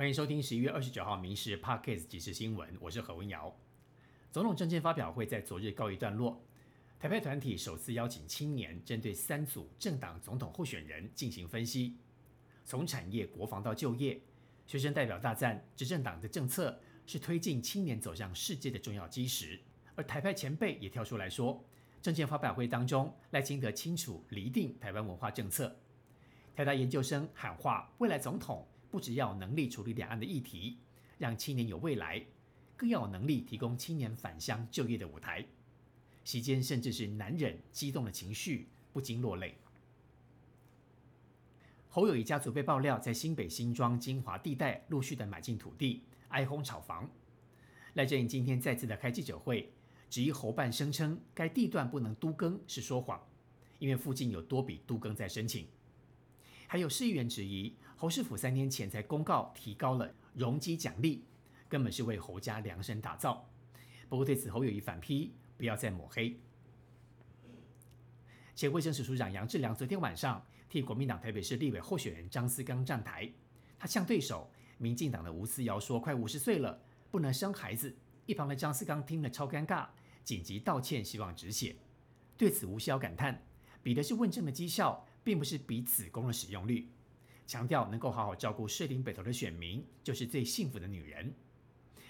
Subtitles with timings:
[0.00, 3.54] 欢迎收听十一月二十九号《民事 Parkes 即时新闻》，我是何文瑶。
[4.32, 6.42] 总统政见发表会在昨日告一段落。
[6.98, 11.98] 台派团体首次邀请青年，针对三组政党总统候选人进行分析，
[12.64, 14.18] 从产业、国防到就业。
[14.66, 19.60] 学生代表大赞执政党的政策是推进青年走向世界的重要基石。
[19.96, 21.62] 而台派前辈也跳出来说，
[22.00, 25.76] 政见发表会当中，赖清德清楚厘定台湾文化政策。
[26.56, 28.66] 台大研究生喊话，未来总统。
[28.90, 30.78] 不只要能力处理两岸的议题，
[31.18, 32.24] 让青年有未来，
[32.76, 35.46] 更要有能力提供青年返乡就业的舞台。
[36.24, 39.56] 席间甚至是难忍激动的情绪，不禁落泪。
[41.88, 47.10] 侯友谊家族被爆料在新北新庄金华地带陆续的买进土地，哀轰炒房。
[47.94, 49.72] 赖正英今天再次的开记者会，
[50.08, 53.20] 质疑侯办声称该地段不能都更是说谎，
[53.80, 55.66] 因为附近有多笔都更在申请。
[56.68, 61.22] 还有市议员质疑，侯市府三年前才公告提高了容积奖励，
[61.68, 63.46] 根本是为侯家量身打造。
[64.08, 66.34] 不过对此，侯友谊反批，不要再抹黑。
[68.56, 73.30] 前卫生署署长杨志良昨天晚上替国民党台北市立委候选人张思刚站台，
[73.78, 77.94] 他向对手民进党的吴思瑶说：“快五十岁了，不能生孩子。”
[78.24, 79.86] 一旁的张思刚听了超尴尬，
[80.24, 81.76] 紧急道歉，希望止血。
[82.38, 83.44] 对此，吴思瑶感叹
[83.84, 86.88] ：“比的是问政的绩效。”并不是比子宫的使用率，
[87.50, 91.34] 强调能够好好照顾士林北投的选民，就是最幸福的女人。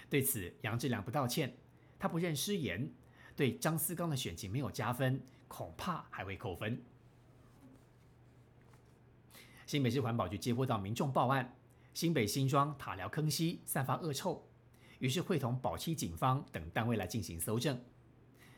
[0.07, 1.57] 对此，杨志良不道歉，
[1.97, 2.93] 他不认失言，
[3.35, 6.79] 对张思刚的选情没有加分，恐怕还会扣分。
[9.65, 11.55] 新北市环保局接获到民众报案，
[11.95, 14.47] 新北新庄塔寮坑溪散发恶臭，
[14.99, 17.83] 于是会同保期警方等单位来进行搜证，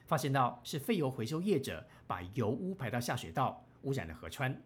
[0.06, 3.66] 发现到是废油回收业者把油污排到下水道。
[3.84, 4.61] 污染了河川，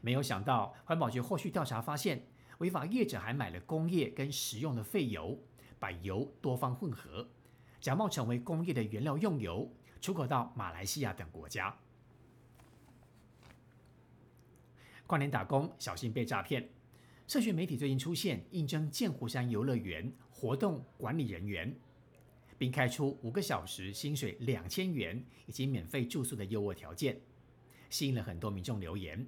[0.00, 2.26] 没有想到环保局后续调查发现，
[2.58, 5.38] 违法业者还买了工业跟食用的废油，
[5.78, 7.28] 把油多方混合，
[7.80, 11.76] 假冒成为工业的原料用油，出口到马来西亚等国家。
[15.06, 16.68] 跨年打工小心被诈骗，
[17.26, 21.74] 社群媒体最近出现应征剑湖山游乐园活动管理人员，
[22.58, 27.20] 并开出五个小时薪水两千元以及免费住宿的优渥条件。
[27.88, 29.26] 吸引了很多民众留言，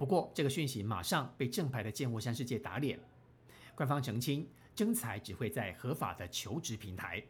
[0.00, 2.98] 不过这个讯息马上被正牌的剑湖山世界打脸。
[3.74, 7.22] 官方澄清，征才只会在合法的求职平台，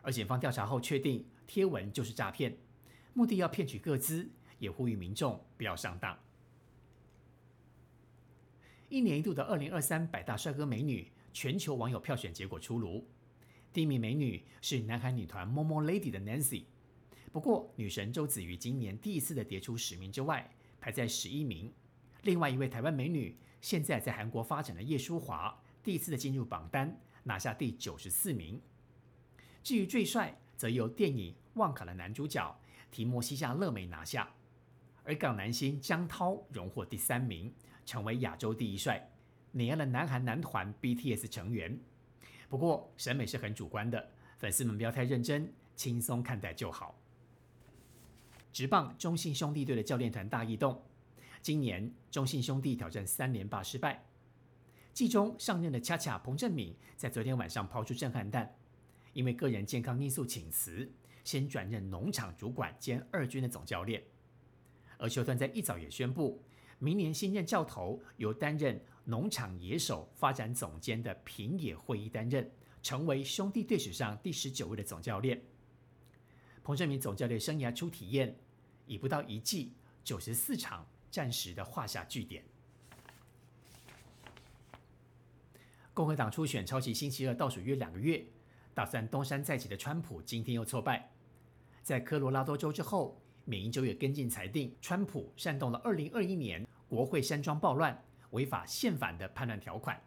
[0.00, 2.56] 而检方调查后确定贴文就是诈骗，
[3.12, 4.26] 目的要骗取各资，
[4.58, 6.18] 也呼吁民众不要上当。
[8.88, 13.06] 一年一度的二零二三百大帅哥美女全球网友票选结果出炉，
[13.74, 16.64] 第一名美女是南海女团 Momo Lady 的 Nancy。
[17.30, 20.50] 不过，女神周子瑜今年第一次的跌出十名之外，
[20.84, 21.72] 排在十一名。
[22.24, 28.60] 另外一位台湾美女，现在在韩国发展的叶舒华，第一次的进入榜单，拿下第九十四名。
[29.62, 34.28] 至于最帅，则由电影《旺卡》的男主角提莫西夏勒梅拿下，
[35.04, 37.50] 而港男星江涛荣获第三名，
[37.86, 39.10] 成为亚洲第一帅，
[39.52, 41.80] 碾压了南韩男团 BTS 成员。
[42.50, 44.06] 不过，审美是很主观的，
[44.36, 46.94] 粉丝们不要太认真，轻松看待就好。
[48.54, 50.80] 直棒中信兄弟队的教练团大异动，
[51.42, 54.06] 今年中信兄弟挑战三连霸失败。
[54.92, 58.54] 季中上任的恰恰彭正敏在昨天晚上抛出震撼弹，
[59.12, 60.88] 因为个人健康因素请辞，
[61.24, 64.00] 先转任农场主管兼二军的总教练。
[64.98, 66.40] 而球团在一早也宣布，
[66.78, 72.48] 明年新任教头由担任农场野手发展总监的平野会议担任，
[72.84, 75.42] 成为兄弟队史上第十九位的总教练。
[76.62, 78.38] 彭正明总教练生涯初体验。
[78.86, 79.72] 以不到一季
[80.02, 82.44] 九十四场，暂时的画下句点。
[85.92, 88.24] 共和党初选超级星期二倒数约两个月，
[88.74, 91.10] 打算东山再起的川普今天又挫败。
[91.82, 100.02] 在科罗拉多州之后，缅因州也跟进裁定，川普煽动了二零二一年国会山庄暴乱，违法宪法的叛乱条款，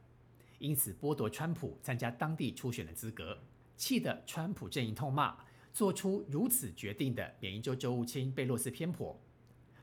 [0.59, 3.39] 因此剥夺川普参加当地初选的资格，
[3.77, 5.38] 气得川普阵营痛骂。
[5.77, 9.15] 做出如此决定的缅因州州务卿贝洛斯偏颇，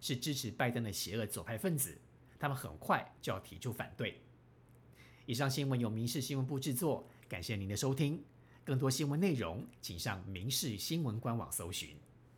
[0.00, 1.96] 是支持拜登的邪恶左派分子，
[2.37, 4.19] 他们很快就要提出反对。
[5.25, 8.20] 以上新闻由民事新闻部制作，感谢您的收听。
[8.64, 11.91] 更多新闻内容，请上民事新闻官网搜寻。